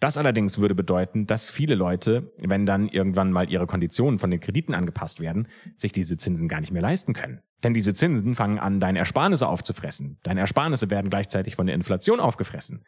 Das 0.00 0.16
allerdings 0.16 0.58
würde 0.58 0.74
bedeuten, 0.74 1.26
dass 1.26 1.50
viele 1.50 1.74
Leute, 1.74 2.32
wenn 2.38 2.64
dann 2.64 2.88
irgendwann 2.88 3.32
mal 3.32 3.50
ihre 3.50 3.66
Konditionen 3.66 4.18
von 4.18 4.30
den 4.30 4.40
Krediten 4.40 4.74
angepasst 4.74 5.20
werden, 5.20 5.46
sich 5.76 5.92
diese 5.92 6.16
Zinsen 6.16 6.48
gar 6.48 6.60
nicht 6.60 6.72
mehr 6.72 6.80
leisten 6.80 7.12
können. 7.12 7.42
Denn 7.62 7.74
diese 7.74 7.92
Zinsen 7.92 8.34
fangen 8.34 8.58
an, 8.58 8.80
deine 8.80 8.98
Ersparnisse 8.98 9.46
aufzufressen. 9.46 10.18
Deine 10.22 10.40
Ersparnisse 10.40 10.88
werden 10.88 11.10
gleichzeitig 11.10 11.54
von 11.54 11.66
der 11.66 11.74
Inflation 11.74 12.18
aufgefressen. 12.18 12.82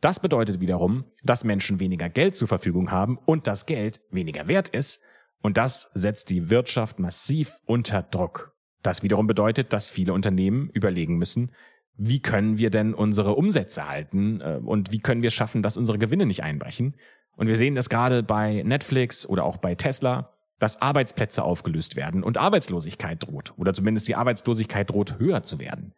Das 0.00 0.18
bedeutet 0.18 0.60
wiederum, 0.60 1.04
dass 1.22 1.44
Menschen 1.44 1.78
weniger 1.78 2.08
Geld 2.08 2.34
zur 2.34 2.48
Verfügung 2.48 2.90
haben 2.90 3.18
und 3.18 3.46
das 3.46 3.66
Geld 3.66 4.00
weniger 4.10 4.48
wert 4.48 4.68
ist. 4.68 5.00
Und 5.40 5.56
das 5.56 5.90
setzt 5.94 6.30
die 6.30 6.50
Wirtschaft 6.50 6.98
massiv 6.98 7.52
unter 7.66 8.02
Druck. 8.02 8.52
Das 8.82 9.04
wiederum 9.04 9.28
bedeutet, 9.28 9.72
dass 9.72 9.90
viele 9.90 10.12
Unternehmen 10.12 10.70
überlegen 10.70 11.18
müssen, 11.18 11.52
wie 11.98 12.20
können 12.20 12.58
wir 12.58 12.70
denn 12.70 12.94
unsere 12.94 13.34
Umsätze 13.34 13.86
halten 13.88 14.40
äh, 14.40 14.60
und 14.64 14.92
wie 14.92 15.00
können 15.00 15.22
wir 15.22 15.30
schaffen, 15.30 15.62
dass 15.62 15.76
unsere 15.76 15.98
Gewinne 15.98 16.24
nicht 16.24 16.42
einbrechen. 16.42 16.94
Und 17.36 17.48
wir 17.48 17.56
sehen 17.56 17.74
das 17.74 17.90
gerade 17.90 18.22
bei 18.22 18.62
Netflix 18.64 19.28
oder 19.28 19.44
auch 19.44 19.58
bei 19.58 19.74
Tesla, 19.74 20.32
dass 20.58 20.80
Arbeitsplätze 20.80 21.42
aufgelöst 21.42 21.96
werden 21.96 22.22
und 22.22 22.38
Arbeitslosigkeit 22.38 23.22
droht 23.22 23.52
oder 23.56 23.74
zumindest 23.74 24.08
die 24.08 24.16
Arbeitslosigkeit 24.16 24.90
droht 24.90 25.18
höher 25.18 25.42
zu 25.42 25.60
werden. 25.60 25.92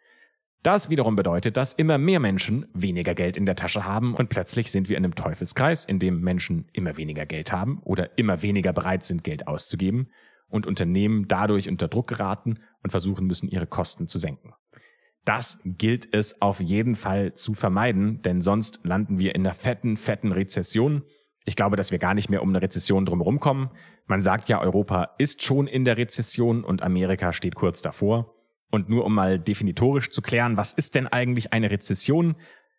Das 0.62 0.90
wiederum 0.90 1.16
bedeutet, 1.16 1.56
dass 1.56 1.72
immer 1.72 1.96
mehr 1.96 2.20
Menschen 2.20 2.66
weniger 2.74 3.14
Geld 3.14 3.38
in 3.38 3.46
der 3.46 3.56
Tasche 3.56 3.86
haben 3.86 4.14
und 4.14 4.28
plötzlich 4.28 4.70
sind 4.70 4.90
wir 4.90 4.98
in 4.98 5.04
einem 5.04 5.14
Teufelskreis, 5.14 5.86
in 5.86 5.98
dem 5.98 6.20
Menschen 6.20 6.68
immer 6.74 6.98
weniger 6.98 7.24
Geld 7.24 7.52
haben 7.52 7.80
oder 7.82 8.18
immer 8.18 8.42
weniger 8.42 8.74
bereit 8.74 9.04
sind, 9.04 9.24
Geld 9.24 9.48
auszugeben 9.48 10.10
und 10.48 10.66
Unternehmen 10.66 11.28
dadurch 11.28 11.68
unter 11.68 11.88
Druck 11.88 12.08
geraten 12.08 12.58
und 12.82 12.90
versuchen 12.90 13.26
müssen, 13.26 13.48
ihre 13.48 13.66
Kosten 13.66 14.06
zu 14.06 14.18
senken. 14.18 14.52
Das 15.24 15.60
gilt 15.64 16.12
es 16.14 16.40
auf 16.40 16.60
jeden 16.60 16.94
Fall 16.94 17.34
zu 17.34 17.54
vermeiden, 17.54 18.22
denn 18.22 18.40
sonst 18.40 18.80
landen 18.84 19.18
wir 19.18 19.34
in 19.34 19.42
einer 19.42 19.54
fetten, 19.54 19.96
fetten 19.96 20.32
Rezession. 20.32 21.02
Ich 21.44 21.56
glaube, 21.56 21.76
dass 21.76 21.90
wir 21.90 21.98
gar 21.98 22.14
nicht 22.14 22.30
mehr 22.30 22.42
um 22.42 22.48
eine 22.50 22.62
Rezession 22.62 23.04
drumherum 23.04 23.40
kommen. 23.40 23.70
Man 24.06 24.22
sagt 24.22 24.48
ja, 24.48 24.60
Europa 24.60 25.10
ist 25.18 25.42
schon 25.42 25.66
in 25.66 25.84
der 25.84 25.96
Rezession 25.96 26.64
und 26.64 26.82
Amerika 26.82 27.32
steht 27.32 27.54
kurz 27.54 27.82
davor. 27.82 28.34
Und 28.70 28.88
nur 28.88 29.04
um 29.04 29.14
mal 29.14 29.38
definitorisch 29.38 30.10
zu 30.10 30.22
klären, 30.22 30.56
was 30.56 30.72
ist 30.72 30.94
denn 30.94 31.08
eigentlich 31.08 31.52
eine 31.52 31.70
Rezession? 31.70 32.36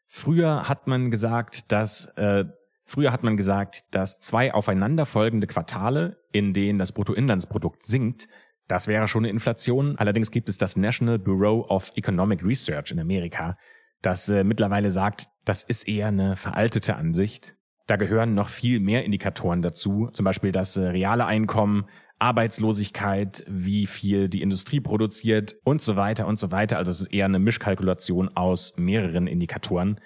Früher 0.08 0.68
hat 0.70 0.88
man 0.88 1.12
gesagt, 1.12 1.72
dass 1.72 2.06
äh, 2.18 2.46
früher 2.86 3.12
hat 3.12 3.24
man 3.24 3.38
gesagt, 3.38 3.84
dass 3.92 4.20
zwei 4.20 4.54
aufeinanderfolgende 4.54 5.48
Quartale, 5.48 6.18
in 6.32 6.54
denen 6.54 6.80
das 6.80 6.92
Bruttoinlandsprodukt 6.94 7.84
sinkt, 7.84 8.28
das 8.68 8.88
wäre 8.88 9.08
schon 9.08 9.24
eine 9.24 9.32
Inflation. 9.32 9.98
Allerdings 9.98 10.32
gibt 10.32 10.50
es 10.50 10.58
das 10.58 10.78
National 10.78 11.20
Bureau 11.20 11.66
of 11.68 11.92
Economic 11.96 12.44
Research 12.44 12.92
in 12.92 13.00
Amerika, 13.00 13.58
das 14.02 14.30
äh, 14.30 14.44
mittlerweile 14.44 14.90
sagt, 14.90 15.28
das 15.46 15.64
ist 15.64 15.88
eher 15.88 16.08
eine 16.08 16.36
veraltete 16.36 16.96
Ansicht. 16.96 17.56
Da 17.88 17.96
gehören 17.96 18.34
noch 18.34 18.50
viel 18.50 18.80
mehr 18.80 19.04
Indikatoren 19.06 19.62
dazu, 19.62 20.10
zum 20.14 20.24
Beispiel 20.24 20.52
das 20.52 20.78
äh, 20.78 20.88
reale 20.88 21.26
Einkommen, 21.26 21.86
Arbeitslosigkeit, 22.20 23.44
wie 23.48 23.88
viel 23.88 24.30
die 24.30 24.42
Industrie 24.42 24.80
produziert 24.80 25.56
und 25.64 25.82
so 25.82 25.96
weiter 25.96 26.28
und 26.28 26.38
so 26.38 26.52
weiter. 26.52 26.78
Also 26.78 26.92
es 26.92 27.02
ist 27.02 27.14
eher 27.14 27.26
eine 27.26 27.40
Mischkalkulation 27.40 28.30
aus 28.36 28.74
mehreren 28.78 29.28
Indikatoren. 29.28 30.00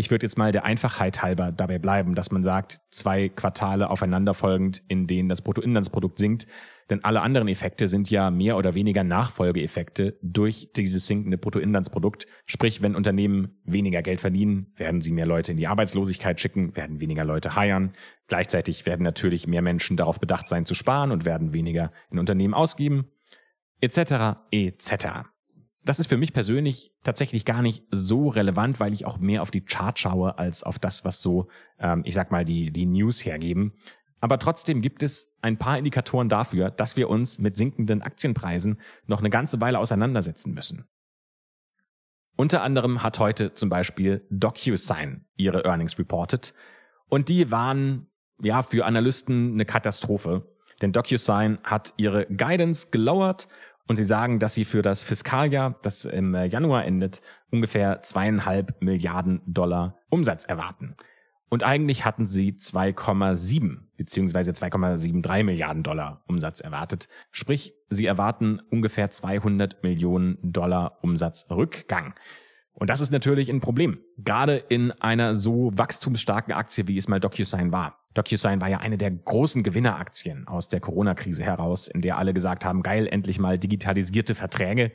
Ich 0.00 0.12
würde 0.12 0.24
jetzt 0.24 0.38
mal 0.38 0.52
der 0.52 0.64
Einfachheit 0.64 1.22
halber 1.22 1.50
dabei 1.50 1.80
bleiben, 1.80 2.14
dass 2.14 2.30
man 2.30 2.44
sagt, 2.44 2.80
zwei 2.88 3.28
Quartale 3.28 3.90
aufeinanderfolgend, 3.90 4.80
in 4.86 5.08
denen 5.08 5.28
das 5.28 5.42
Bruttoinlandsprodukt 5.42 6.18
sinkt, 6.18 6.46
denn 6.88 7.02
alle 7.02 7.20
anderen 7.20 7.48
Effekte 7.48 7.88
sind 7.88 8.08
ja 8.08 8.30
mehr 8.30 8.56
oder 8.56 8.76
weniger 8.76 9.02
Nachfolgeeffekte 9.02 10.16
durch 10.22 10.70
dieses 10.76 11.08
sinkende 11.08 11.36
Bruttoinlandsprodukt. 11.36 12.28
Sprich, 12.46 12.80
wenn 12.80 12.94
Unternehmen 12.94 13.60
weniger 13.64 14.00
Geld 14.02 14.20
verdienen, 14.20 14.72
werden 14.76 15.00
sie 15.00 15.10
mehr 15.10 15.26
Leute 15.26 15.50
in 15.50 15.58
die 15.58 15.66
Arbeitslosigkeit 15.66 16.40
schicken, 16.40 16.76
werden 16.76 17.00
weniger 17.00 17.24
Leute 17.24 17.56
heiern. 17.56 17.90
Gleichzeitig 18.28 18.86
werden 18.86 19.02
natürlich 19.02 19.48
mehr 19.48 19.62
Menschen 19.62 19.96
darauf 19.96 20.20
bedacht 20.20 20.48
sein 20.48 20.64
zu 20.64 20.74
sparen 20.74 21.10
und 21.10 21.24
werden 21.24 21.52
weniger 21.54 21.90
in 22.12 22.20
Unternehmen 22.20 22.54
ausgeben, 22.54 23.08
etc. 23.80 24.38
etc. 24.52 25.26
Das 25.84 25.98
ist 25.98 26.08
für 26.08 26.16
mich 26.16 26.32
persönlich 26.32 26.92
tatsächlich 27.02 27.44
gar 27.44 27.62
nicht 27.62 27.84
so 27.90 28.28
relevant, 28.28 28.80
weil 28.80 28.92
ich 28.92 29.06
auch 29.06 29.18
mehr 29.18 29.42
auf 29.42 29.50
die 29.50 29.64
Chart 29.64 29.98
schaue 29.98 30.38
als 30.38 30.62
auf 30.62 30.78
das, 30.78 31.04
was 31.04 31.22
so, 31.22 31.48
ähm, 31.78 32.02
ich 32.04 32.14
sag 32.14 32.30
mal, 32.30 32.44
die, 32.44 32.70
die 32.70 32.86
News 32.86 33.24
hergeben. 33.24 33.74
Aber 34.20 34.38
trotzdem 34.38 34.82
gibt 34.82 35.02
es 35.02 35.32
ein 35.40 35.58
paar 35.58 35.78
Indikatoren 35.78 36.28
dafür, 36.28 36.70
dass 36.70 36.96
wir 36.96 37.08
uns 37.08 37.38
mit 37.38 37.56
sinkenden 37.56 38.02
Aktienpreisen 38.02 38.80
noch 39.06 39.20
eine 39.20 39.30
ganze 39.30 39.60
Weile 39.60 39.78
auseinandersetzen 39.78 40.52
müssen. 40.52 40.88
Unter 42.36 42.62
anderem 42.62 43.02
hat 43.02 43.18
heute 43.18 43.54
zum 43.54 43.68
Beispiel 43.68 44.26
DocuSign 44.30 45.26
ihre 45.36 45.64
Earnings 45.64 45.98
reported 45.98 46.54
und 47.08 47.28
die 47.28 47.50
waren 47.50 48.08
ja 48.40 48.62
für 48.62 48.84
Analysten 48.84 49.54
eine 49.54 49.64
Katastrophe, 49.64 50.46
denn 50.80 50.92
DocuSign 50.92 51.58
hat 51.64 51.94
ihre 51.96 52.26
Guidance 52.26 52.88
gelowert 52.90 53.48
und 53.88 53.96
sie 53.96 54.04
sagen, 54.04 54.38
dass 54.38 54.54
sie 54.54 54.64
für 54.64 54.82
das 54.82 55.02
Fiskaljahr, 55.02 55.78
das 55.82 56.04
im 56.04 56.34
Januar 56.34 56.84
endet, 56.84 57.20
ungefähr 57.50 58.02
zweieinhalb 58.02 58.80
Milliarden 58.80 59.40
Dollar 59.46 59.98
Umsatz 60.10 60.44
erwarten. 60.44 60.94
Und 61.48 61.64
eigentlich 61.64 62.04
hatten 62.04 62.26
sie 62.26 62.52
2,7 62.52 63.78
beziehungsweise 63.96 64.52
2,73 64.52 65.42
Milliarden 65.42 65.82
Dollar 65.82 66.22
Umsatz 66.26 66.60
erwartet. 66.60 67.08
Sprich, 67.30 67.74
sie 67.88 68.04
erwarten 68.04 68.60
ungefähr 68.70 69.10
200 69.10 69.82
Millionen 69.82 70.38
Dollar 70.42 70.98
Umsatzrückgang. 71.02 72.14
Und 72.78 72.90
das 72.90 73.00
ist 73.00 73.10
natürlich 73.10 73.50
ein 73.50 73.58
Problem. 73.58 73.98
Gerade 74.18 74.56
in 74.56 74.92
einer 74.92 75.34
so 75.34 75.72
wachstumsstarken 75.74 76.54
Aktie, 76.54 76.86
wie 76.86 76.96
es 76.96 77.08
mal 77.08 77.18
DocuSign 77.18 77.72
war. 77.72 77.98
DocuSign 78.14 78.60
war 78.60 78.68
ja 78.68 78.78
eine 78.78 78.96
der 78.96 79.10
großen 79.10 79.64
Gewinneraktien 79.64 80.46
aus 80.46 80.68
der 80.68 80.78
Corona-Krise 80.78 81.42
heraus, 81.42 81.88
in 81.88 82.02
der 82.02 82.18
alle 82.18 82.32
gesagt 82.32 82.64
haben, 82.64 82.84
geil, 82.84 83.08
endlich 83.08 83.40
mal 83.40 83.58
digitalisierte 83.58 84.36
Verträge. 84.36 84.92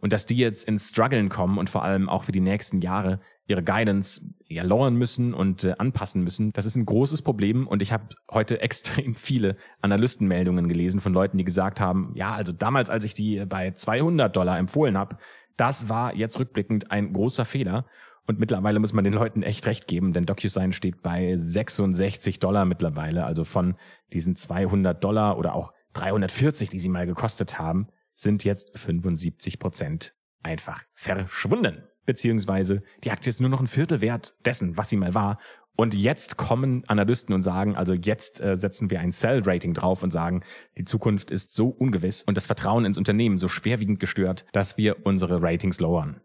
Und 0.00 0.12
dass 0.12 0.26
die 0.26 0.36
jetzt 0.36 0.68
ins 0.68 0.90
Struggeln 0.90 1.28
kommen 1.28 1.58
und 1.58 1.68
vor 1.68 1.82
allem 1.82 2.08
auch 2.08 2.24
für 2.24 2.32
die 2.32 2.40
nächsten 2.40 2.80
Jahre 2.80 3.18
ihre 3.46 3.64
Guidance 3.64 4.22
ja 4.48 4.62
lowern 4.62 4.94
müssen 4.94 5.34
und 5.34 5.64
äh, 5.64 5.74
anpassen 5.78 6.22
müssen, 6.22 6.52
das 6.52 6.66
ist 6.66 6.76
ein 6.76 6.86
großes 6.86 7.22
Problem. 7.22 7.66
Und 7.66 7.82
ich 7.82 7.92
habe 7.92 8.04
heute 8.30 8.60
extrem 8.62 9.14
viele 9.14 9.56
Analystenmeldungen 9.80 10.68
gelesen 10.68 11.00
von 11.00 11.12
Leuten, 11.12 11.38
die 11.38 11.44
gesagt 11.44 11.80
haben, 11.80 12.12
ja, 12.14 12.32
also 12.32 12.52
damals, 12.52 12.90
als 12.90 13.04
ich 13.04 13.14
die 13.14 13.44
bei 13.46 13.72
200 13.72 14.34
Dollar 14.34 14.58
empfohlen 14.58 14.96
habe, 14.96 15.16
das 15.56 15.88
war 15.88 16.14
jetzt 16.14 16.38
rückblickend 16.38 16.90
ein 16.90 17.12
großer 17.12 17.44
Fehler. 17.44 17.84
Und 18.28 18.38
mittlerweile 18.38 18.78
muss 18.78 18.92
man 18.92 19.04
den 19.04 19.14
Leuten 19.14 19.42
echt 19.42 19.66
recht 19.66 19.88
geben, 19.88 20.12
denn 20.12 20.26
DocuSign 20.26 20.72
steht 20.72 21.02
bei 21.02 21.34
66 21.34 22.38
Dollar 22.38 22.66
mittlerweile, 22.66 23.24
also 23.24 23.42
von 23.42 23.74
diesen 24.12 24.36
200 24.36 25.02
Dollar 25.02 25.38
oder 25.38 25.54
auch 25.54 25.72
340, 25.94 26.68
die 26.68 26.78
sie 26.78 26.90
mal 26.90 27.06
gekostet 27.06 27.58
haben, 27.58 27.88
sind 28.18 28.44
jetzt 28.44 28.76
75 28.78 29.58
Prozent 29.58 30.14
einfach 30.42 30.82
verschwunden. 30.94 31.84
Beziehungsweise 32.04 32.82
die 33.04 33.10
Aktie 33.10 33.30
ist 33.30 33.40
nur 33.40 33.50
noch 33.50 33.60
ein 33.60 33.66
Viertel 33.66 34.00
wert 34.00 34.34
dessen, 34.44 34.76
was 34.76 34.88
sie 34.88 34.96
mal 34.96 35.14
war. 35.14 35.38
Und 35.76 35.94
jetzt 35.94 36.36
kommen 36.36 36.82
Analysten 36.88 37.34
und 37.34 37.42
sagen, 37.42 37.76
also 37.76 37.94
jetzt 37.94 38.40
äh, 38.40 38.56
setzen 38.56 38.90
wir 38.90 38.98
ein 38.98 39.12
Sell-Rating 39.12 39.74
drauf 39.74 40.02
und 40.02 40.12
sagen, 40.12 40.42
die 40.76 40.84
Zukunft 40.84 41.30
ist 41.30 41.54
so 41.54 41.68
ungewiss 41.68 42.22
und 42.24 42.36
das 42.36 42.46
Vertrauen 42.46 42.84
ins 42.84 42.98
Unternehmen 42.98 43.38
so 43.38 43.46
schwerwiegend 43.46 44.00
gestört, 44.00 44.46
dass 44.52 44.76
wir 44.76 45.06
unsere 45.06 45.40
Ratings 45.40 45.78
lowern. 45.78 46.20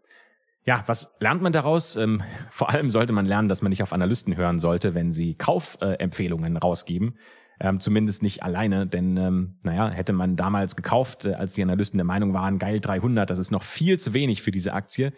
Ja, 0.64 0.82
was 0.86 1.14
lernt 1.20 1.42
man 1.42 1.52
daraus? 1.52 1.94
Ähm, 1.94 2.22
vor 2.50 2.70
allem 2.70 2.90
sollte 2.90 3.12
man 3.12 3.26
lernen, 3.26 3.48
dass 3.48 3.62
man 3.62 3.70
nicht 3.70 3.82
auf 3.82 3.92
Analysten 3.92 4.36
hören 4.36 4.58
sollte, 4.58 4.94
wenn 4.94 5.12
sie 5.12 5.34
Kaufempfehlungen 5.34 6.56
rausgeben. 6.56 7.18
Ähm, 7.60 7.78
zumindest 7.80 8.22
nicht 8.22 8.42
alleine, 8.42 8.86
denn 8.86 9.16
ähm, 9.16 9.58
naja, 9.62 9.88
hätte 9.90 10.12
man 10.12 10.36
damals 10.36 10.74
gekauft, 10.74 11.24
äh, 11.24 11.34
als 11.34 11.54
die 11.54 11.62
Analysten 11.62 11.98
der 11.98 12.04
Meinung 12.04 12.34
waren, 12.34 12.58
geil 12.58 12.80
300, 12.80 13.30
das 13.30 13.38
ist 13.38 13.52
noch 13.52 13.62
viel 13.62 13.98
zu 14.00 14.12
wenig 14.12 14.42
für 14.42 14.50
diese 14.50 14.72
Aktie, 14.72 15.12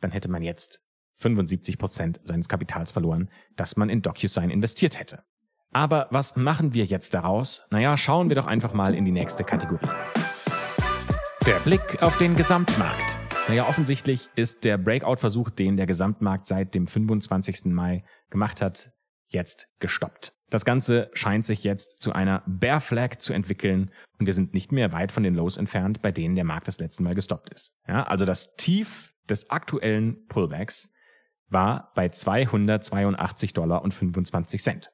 dann 0.00 0.10
hätte 0.10 0.30
man 0.30 0.42
jetzt 0.42 0.82
75 1.16 1.78
Prozent 1.78 2.20
seines 2.24 2.48
Kapitals 2.48 2.92
verloren, 2.92 3.30
das 3.56 3.76
man 3.76 3.88
in 3.88 4.02
DocuSign 4.02 4.50
investiert 4.50 4.98
hätte. 5.00 5.24
Aber 5.72 6.08
was 6.10 6.36
machen 6.36 6.74
wir 6.74 6.84
jetzt 6.84 7.14
daraus? 7.14 7.66
Naja, 7.70 7.96
schauen 7.96 8.30
wir 8.30 8.36
doch 8.36 8.46
einfach 8.46 8.72
mal 8.72 8.94
in 8.94 9.04
die 9.04 9.12
nächste 9.12 9.44
Kategorie. 9.44 9.88
Der 11.46 11.58
Blick 11.64 12.02
auf 12.02 12.16
den 12.18 12.36
Gesamtmarkt. 12.36 13.04
Naja, 13.48 13.66
offensichtlich 13.66 14.28
ist 14.34 14.64
der 14.64 14.76
Breakout-Versuch, 14.76 15.50
den 15.50 15.76
der 15.76 15.86
Gesamtmarkt 15.86 16.46
seit 16.46 16.74
dem 16.74 16.86
25. 16.86 17.66
Mai 17.66 18.04
gemacht 18.30 18.60
hat, 18.60 18.92
jetzt 19.28 19.68
gestoppt. 19.78 20.37
Das 20.50 20.64
Ganze 20.64 21.10
scheint 21.12 21.44
sich 21.44 21.62
jetzt 21.62 22.00
zu 22.00 22.12
einer 22.12 22.42
Bear 22.46 22.80
Flag 22.80 23.18
zu 23.18 23.32
entwickeln 23.32 23.90
und 24.18 24.26
wir 24.26 24.32
sind 24.32 24.54
nicht 24.54 24.72
mehr 24.72 24.92
weit 24.92 25.12
von 25.12 25.22
den 25.22 25.34
Lows 25.34 25.58
entfernt, 25.58 26.00
bei 26.00 26.10
denen 26.10 26.34
der 26.34 26.44
Markt 26.44 26.68
das 26.68 26.78
letzte 26.78 27.02
Mal 27.02 27.14
gestoppt 27.14 27.50
ist. 27.50 27.74
Ja, 27.86 28.04
also 28.04 28.24
das 28.24 28.56
Tief 28.56 29.12
des 29.28 29.50
aktuellen 29.50 30.26
Pullbacks 30.28 30.90
war 31.48 31.92
bei 31.94 32.08
282 32.08 33.52
Dollar 33.52 33.82
und 33.82 33.92
25 33.92 34.62
Cent. 34.62 34.90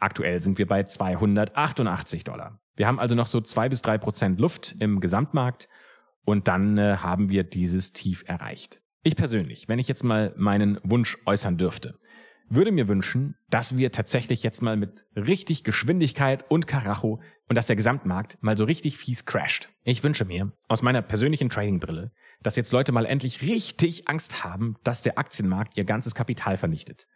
Aktuell 0.00 0.40
sind 0.40 0.58
wir 0.58 0.66
bei 0.66 0.84
288 0.84 2.24
Dollar. 2.24 2.60
Wir 2.76 2.86
haben 2.86 3.00
also 3.00 3.14
noch 3.14 3.26
so 3.26 3.40
zwei 3.40 3.68
bis 3.68 3.82
drei 3.82 3.98
Prozent 3.98 4.38
Luft 4.38 4.76
im 4.78 5.00
Gesamtmarkt 5.00 5.68
und 6.24 6.46
dann 6.46 6.78
äh, 6.78 6.98
haben 6.98 7.30
wir 7.30 7.42
dieses 7.42 7.92
Tief 7.92 8.24
erreicht. 8.26 8.82
Ich 9.02 9.16
persönlich, 9.16 9.68
wenn 9.68 9.78
ich 9.78 9.88
jetzt 9.88 10.04
mal 10.04 10.34
meinen 10.36 10.78
Wunsch 10.84 11.18
äußern 11.24 11.56
dürfte, 11.56 11.98
würde 12.50 12.72
mir 12.72 12.88
wünschen, 12.88 13.36
dass 13.50 13.76
wir 13.76 13.92
tatsächlich 13.92 14.42
jetzt 14.42 14.62
mal 14.62 14.76
mit 14.76 15.06
richtig 15.14 15.64
Geschwindigkeit 15.64 16.50
und 16.50 16.66
Karacho 16.66 17.20
und 17.48 17.56
dass 17.56 17.66
der 17.66 17.76
Gesamtmarkt 17.76 18.38
mal 18.42 18.56
so 18.56 18.64
richtig 18.64 18.96
fies 18.96 19.24
crasht. 19.26 19.68
Ich 19.84 20.02
wünsche 20.02 20.24
mir, 20.24 20.52
aus 20.68 20.82
meiner 20.82 21.02
persönlichen 21.02 21.50
Tradingbrille, 21.50 22.12
dass 22.42 22.56
jetzt 22.56 22.72
Leute 22.72 22.92
mal 22.92 23.06
endlich 23.06 23.42
richtig 23.42 24.08
Angst 24.08 24.44
haben, 24.44 24.76
dass 24.84 25.02
der 25.02 25.18
Aktienmarkt 25.18 25.76
ihr 25.76 25.84
ganzes 25.84 26.14
Kapital 26.14 26.56
vernichtet. 26.56 27.06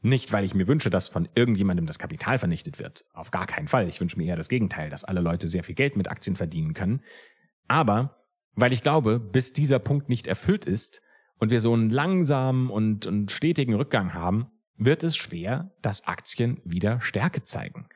Nicht, 0.00 0.32
weil 0.32 0.44
ich 0.44 0.54
mir 0.54 0.66
wünsche, 0.66 0.90
dass 0.90 1.08
von 1.08 1.28
irgendjemandem 1.34 1.86
das 1.86 2.00
Kapital 2.00 2.38
vernichtet 2.38 2.80
wird. 2.80 3.04
Auf 3.12 3.30
gar 3.30 3.46
keinen 3.46 3.68
Fall. 3.68 3.88
Ich 3.88 4.00
wünsche 4.00 4.18
mir 4.18 4.26
eher 4.26 4.36
das 4.36 4.48
Gegenteil, 4.48 4.90
dass 4.90 5.04
alle 5.04 5.20
Leute 5.20 5.46
sehr 5.46 5.62
viel 5.62 5.76
Geld 5.76 5.96
mit 5.96 6.10
Aktien 6.10 6.34
verdienen 6.34 6.74
können. 6.74 7.02
Aber 7.68 8.22
weil 8.54 8.72
ich 8.72 8.82
glaube, 8.82 9.20
bis 9.20 9.52
dieser 9.52 9.78
Punkt 9.78 10.08
nicht 10.08 10.26
erfüllt 10.26 10.66
ist 10.66 11.02
und 11.38 11.50
wir 11.50 11.60
so 11.60 11.72
einen 11.72 11.90
langsamen 11.90 12.68
und, 12.68 13.06
und 13.06 13.30
stetigen 13.30 13.74
Rückgang 13.74 14.12
haben, 14.12 14.46
wird 14.84 15.04
es 15.04 15.16
schwer, 15.16 15.70
dass 15.82 16.06
Aktien 16.06 16.60
wieder 16.64 17.00
Stärke 17.00 17.42
zeigen. 17.42 17.88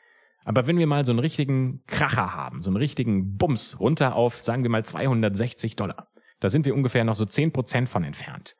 Aber 0.45 0.67
wenn 0.67 0.79
wir 0.79 0.87
mal 0.87 1.05
so 1.05 1.13
einen 1.13 1.19
richtigen 1.19 1.83
Kracher 1.87 2.33
haben, 2.33 2.63
so 2.63 2.71
einen 2.71 2.77
richtigen 2.77 3.37
Bums 3.37 3.81
runter 3.81 4.15
auf, 4.15 4.41
sagen 4.41 4.63
wir 4.63 4.71
mal 4.71 4.85
260 4.85 5.75
Dollar, 5.77 6.09
da 6.41 6.49
sind 6.49 6.67
wir 6.67 6.75
ungefähr 6.75 7.05
noch 7.05 7.15
so 7.15 7.25
10 7.25 7.53
Prozent 7.53 7.89
von 7.89 8.05
entfernt, 8.05 8.57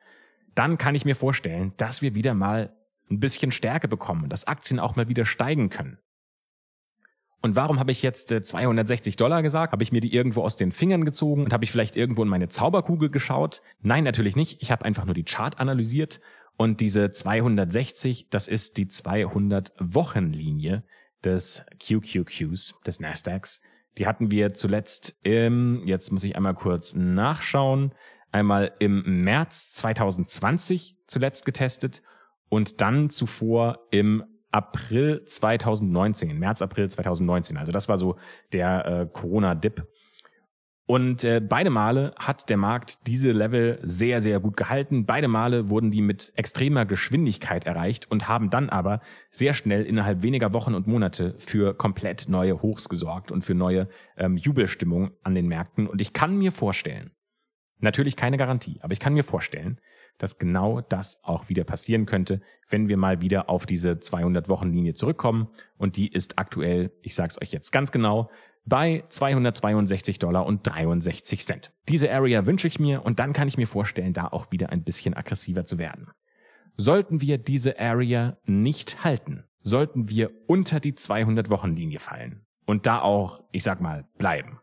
dann 0.53 0.77
kann 0.77 0.95
ich 0.95 1.05
mir 1.05 1.15
vorstellen, 1.15 1.73
dass 1.77 2.01
wir 2.01 2.15
wieder 2.15 2.33
mal 2.33 2.75
ein 3.09 3.19
bisschen 3.19 3.51
Stärke 3.51 3.87
bekommen, 3.87 4.27
dass 4.27 4.47
Aktien 4.47 4.79
auch 4.79 4.95
mal 4.95 5.07
wieder 5.07 5.25
steigen 5.25 5.69
können. 5.69 5.97
Und 7.41 7.55
warum 7.55 7.79
habe 7.79 7.91
ich 7.91 8.01
jetzt 8.01 8.29
260 8.29 9.13
äh, 9.13 9.17
Dollar 9.17 9.43
gesagt? 9.43 9.71
Habe 9.71 9.83
ich 9.83 9.91
mir 9.91 10.01
die 10.01 10.13
irgendwo 10.13 10.41
aus 10.41 10.55
den 10.55 10.71
Fingern 10.71 11.05
gezogen 11.05 11.43
und 11.43 11.53
habe 11.53 11.63
ich 11.63 11.71
vielleicht 11.71 11.95
irgendwo 11.95 12.23
in 12.23 12.29
meine 12.29 12.49
Zauberkugel 12.49 13.09
geschaut? 13.09 13.61
Nein, 13.81 14.03
natürlich 14.03 14.35
nicht. 14.35 14.61
Ich 14.61 14.71
habe 14.71 14.85
einfach 14.85 15.05
nur 15.05 15.13
die 15.13 15.23
Chart 15.23 15.59
analysiert 15.59 16.19
und 16.57 16.81
diese 16.81 17.11
260, 17.11 18.29
das 18.29 18.47
ist 18.47 18.77
die 18.77 18.87
200 18.87 19.73
Wochenlinie 19.79 20.83
des 21.23 21.63
QQQs, 21.79 22.75
des 22.85 22.99
Nasdaqs, 22.99 23.61
Die 23.97 24.05
hatten 24.05 24.29
wir 24.29 24.53
zuletzt 24.53 25.17
im, 25.23 25.81
jetzt 25.85 26.11
muss 26.11 26.23
ich 26.23 26.35
einmal 26.35 26.53
kurz 26.53 26.93
nachschauen, 26.95 27.93
einmal 28.31 28.71
im 28.79 29.23
März 29.23 29.73
2020 29.73 30.97
zuletzt 31.07 31.45
getestet 31.45 32.03
und 32.49 32.81
dann 32.81 33.09
zuvor 33.09 33.87
im 33.89 34.23
April 34.51 35.23
2019, 35.25 36.37
März, 36.37 36.61
April 36.61 36.89
2019. 36.89 37.57
Also 37.57 37.71
das 37.71 37.89
war 37.89 37.97
so 37.97 38.17
der 38.53 38.85
äh, 38.85 39.05
Corona-Dip. 39.11 39.85
Und 40.87 41.25
äh, 41.25 41.41
beide 41.41 41.69
Male 41.69 42.15
hat 42.17 42.49
der 42.49 42.55
Markt 42.55 43.05
diese 43.07 43.33
Level 43.33 43.77
sehr, 43.83 44.21
sehr 44.21 44.39
gut 44.39 44.55
gehalten. 44.55 45.05
Beide 45.05 45.27
Male 45.27 45.69
wurden 45.69 45.91
die 45.91 46.01
mit 46.01 46.31
extremer 46.35 46.85
Geschwindigkeit 46.85 47.65
erreicht 47.65 48.09
und 48.09 48.29
haben 48.29 48.49
dann 48.49 48.69
aber 48.69 49.01
sehr 49.29 49.53
schnell 49.53 49.83
innerhalb 49.83 50.23
weniger 50.23 50.53
Wochen 50.53 50.75
und 50.75 50.87
Monate 50.87 51.35
für 51.39 51.73
komplett 51.73 52.29
neue 52.29 52.61
Hochs 52.61 52.87
gesorgt 52.87 53.31
und 53.31 53.43
für 53.43 53.53
neue 53.53 53.89
ähm, 54.15 54.37
Jubelstimmung 54.37 55.11
an 55.23 55.35
den 55.35 55.47
Märkten. 55.47 55.87
Und 55.87 55.99
ich 55.99 56.13
kann 56.13 56.37
mir 56.37 56.53
vorstellen, 56.53 57.11
natürlich 57.79 58.15
keine 58.15 58.37
Garantie, 58.37 58.79
aber 58.81 58.93
ich 58.93 59.01
kann 59.01 59.13
mir 59.13 59.25
vorstellen, 59.25 59.81
dass 60.17 60.37
genau 60.37 60.81
das 60.81 61.23
auch 61.23 61.49
wieder 61.49 61.63
passieren 61.63 62.05
könnte, 62.05 62.41
wenn 62.69 62.87
wir 62.87 62.97
mal 62.97 63.21
wieder 63.21 63.49
auf 63.49 63.65
diese 63.65 63.91
200-Wochen-Linie 63.91 64.93
zurückkommen. 64.93 65.47
Und 65.77 65.95
die 65.95 66.11
ist 66.11 66.37
aktuell, 66.37 66.91
ich 67.01 67.15
sage 67.15 67.29
es 67.29 67.41
euch 67.41 67.51
jetzt 67.51 67.71
ganz 67.71 67.91
genau, 67.91 68.29
bei 68.65 69.03
262 69.07 70.19
Dollar 70.19 70.45
und 70.45 70.67
63 70.67 71.45
Cent. 71.45 71.73
Diese 71.87 72.11
Area 72.11 72.45
wünsche 72.45 72.67
ich 72.67 72.79
mir 72.79 73.05
und 73.05 73.19
dann 73.19 73.33
kann 73.33 73.47
ich 73.47 73.57
mir 73.57 73.67
vorstellen, 73.67 74.13
da 74.13 74.27
auch 74.27 74.51
wieder 74.51 74.69
ein 74.71 74.83
bisschen 74.83 75.13
aggressiver 75.13 75.65
zu 75.65 75.77
werden. 75.77 76.11
Sollten 76.75 77.21
wir 77.21 77.37
diese 77.37 77.79
Area 77.79 78.37
nicht 78.45 79.03
halten, 79.03 79.45
sollten 79.61 80.09
wir 80.09 80.31
unter 80.47 80.79
die 80.79 80.93
200-Wochen-Linie 80.93 81.99
fallen 81.99 82.45
und 82.65 82.85
da 82.85 83.01
auch, 83.01 83.41
ich 83.51 83.63
sag 83.63 83.79
mal, 83.79 84.05
bleiben 84.17 84.59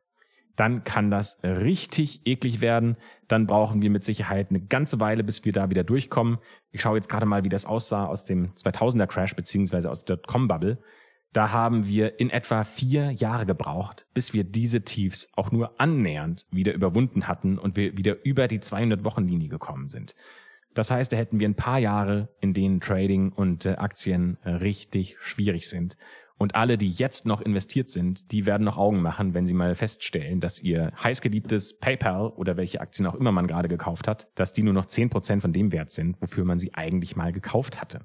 dann 0.57 0.85
kann 0.85 1.11
das 1.11 1.43
richtig 1.43 2.27
eklig 2.27 2.61
werden. 2.61 2.97
Dann 3.29 3.47
brauchen 3.47 3.83
wir 3.83 3.91
mit 3.91 4.05
Sicherheit 4.05 4.51
eine 4.51 4.61
ganze 4.61 5.01
Weile, 5.01 5.25
bis 5.25 5.45
wir 5.45 5.53
da 5.53 5.71
wieder 5.71 5.85
durchkommen. 5.85 6.39
Ich 6.71 6.83
schaue 6.83 6.97
jetzt 6.97 7.09
gerade 7.09 7.27
mal, 7.27 7.45
wie 7.45 7.49
das 7.49 7.67
aussah 7.67 8.07
aus 8.07 8.25
dem 8.25 8.53
2000er 8.55 9.07
Crash 9.07 9.35
beziehungsweise 9.35 9.91
aus 9.91 10.05
der 10.05 10.17
Dotcom-Bubble. 10.17 10.79
Da 11.33 11.51
haben 11.51 11.89
wir 11.89 12.21
in 12.21 12.31
etwa 12.31 12.63
vier 12.63 13.11
Jahre 13.11 13.45
gebraucht, 13.45 14.07
bis 14.15 14.33
wir 14.33 14.45
diese 14.45 14.83
Tiefs 14.83 15.29
auch 15.35 15.51
nur 15.51 15.81
annähernd 15.81 16.47
wieder 16.53 16.73
überwunden 16.73 17.27
hatten 17.27 17.59
und 17.59 17.77
wir 17.77 17.99
wieder 17.99 18.25
über 18.25 18.47
die 18.47 18.61
200-Wochen-Linie 18.61 19.49
gekommen 19.49 19.89
sind. 19.89 20.15
Das 20.75 20.93
heißt, 20.93 21.13
da 21.13 21.17
hätten 21.17 21.41
wir 21.41 21.49
ein 21.49 21.57
paar 21.57 21.79
Jahre, 21.79 22.29
in 22.41 22.53
denen 22.53 22.81
Trading 22.81 23.33
und 23.33 23.67
äh, 23.67 23.71
Aktien 23.71 24.39
richtig 24.45 25.17
schwierig 25.21 25.69
sind. 25.69 25.97
Und 26.37 26.57
alle, 26.57 26.77
die 26.77 26.91
jetzt 26.91 27.27
noch 27.27 27.41
investiert 27.41 27.89
sind, 27.91 28.33
die 28.33 28.45
werden 28.45 28.65
noch 28.65 28.77
Augen 28.77 29.01
machen, 29.01 29.35
wenn 29.35 29.47
sie 29.47 29.55
mal 29.55 29.75
feststellen, 29.75 30.41
dass 30.41 30.61
ihr 30.61 30.93
heißgeliebtes 31.03 31.79
PayPal 31.79 32.29
oder 32.31 32.57
welche 32.57 32.81
Aktien 32.81 33.07
auch 33.07 33.15
immer 33.15 33.31
man 33.31 33.47
gerade 33.47 33.69
gekauft 33.69 34.09
hat, 34.09 34.29
dass 34.35 34.53
die 34.53 34.65
nur 34.65 34.75
noch 34.75 34.87
zehn 34.87 35.11
Prozent 35.11 35.43
von 35.43 35.53
dem 35.53 35.73
Wert 35.73 35.93
sind, 35.93 36.21
wofür 36.21 36.45
man 36.45 36.59
sie 36.59 36.75
eigentlich 36.75 37.15
mal 37.15 37.33
gekauft 37.33 37.81
hatte. 37.81 38.05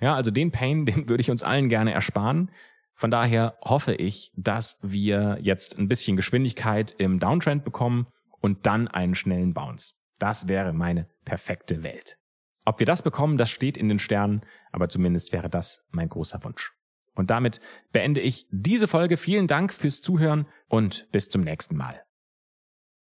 Ja, 0.00 0.14
also 0.14 0.30
den 0.30 0.50
Pain, 0.50 0.86
den 0.86 1.08
würde 1.08 1.20
ich 1.20 1.30
uns 1.30 1.42
allen 1.44 1.68
gerne 1.68 1.92
ersparen. 1.92 2.50
Von 2.94 3.12
daher 3.12 3.56
hoffe 3.62 3.94
ich, 3.94 4.32
dass 4.34 4.76
wir 4.82 5.38
jetzt 5.40 5.78
ein 5.78 5.86
bisschen 5.86 6.16
Geschwindigkeit 6.16 6.96
im 6.98 7.20
Downtrend 7.20 7.64
bekommen 7.64 8.08
und 8.40 8.66
dann 8.66 8.88
einen 8.88 9.14
schnellen 9.14 9.54
Bounce. 9.54 9.94
Das 10.18 10.48
wäre 10.48 10.72
meine 10.72 11.08
perfekte 11.24 11.84
Welt. 11.84 12.18
Ob 12.64 12.80
wir 12.80 12.86
das 12.86 13.02
bekommen, 13.02 13.38
das 13.38 13.50
steht 13.50 13.78
in 13.78 13.88
den 13.88 14.00
Sternen, 14.00 14.40
aber 14.72 14.88
zumindest 14.88 15.32
wäre 15.32 15.48
das 15.48 15.86
mein 15.90 16.08
großer 16.08 16.42
Wunsch. 16.42 16.72
Und 17.18 17.30
damit 17.30 17.60
beende 17.92 18.20
ich 18.20 18.46
diese 18.50 18.86
Folge. 18.86 19.16
Vielen 19.16 19.48
Dank 19.48 19.74
fürs 19.74 20.00
Zuhören 20.00 20.46
und 20.68 21.08
bis 21.10 21.28
zum 21.28 21.42
nächsten 21.42 21.76
Mal. 21.76 22.07